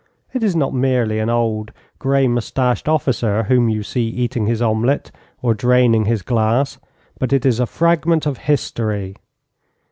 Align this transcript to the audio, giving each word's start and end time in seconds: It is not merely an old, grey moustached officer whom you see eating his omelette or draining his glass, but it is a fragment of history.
It 0.33 0.43
is 0.43 0.55
not 0.55 0.73
merely 0.73 1.19
an 1.19 1.29
old, 1.29 1.71
grey 1.99 2.27
moustached 2.27 2.89
officer 2.89 3.43
whom 3.43 3.69
you 3.69 3.83
see 3.83 4.07
eating 4.09 4.47
his 4.47 4.59
omelette 4.59 5.11
or 5.43 5.53
draining 5.53 6.05
his 6.05 6.23
glass, 6.23 6.79
but 7.19 7.31
it 7.31 7.45
is 7.45 7.59
a 7.59 7.67
fragment 7.67 8.25
of 8.25 8.39
history. 8.49 9.15